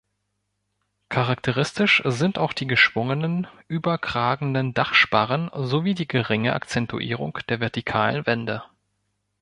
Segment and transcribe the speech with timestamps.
[1.09, 8.63] Charakteristisch sind auch die geschwungenen, überkragenden Dachsparren sowie die geringe Akzentuierung der vertikalen Wände.